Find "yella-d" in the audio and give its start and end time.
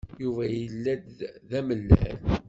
0.57-1.17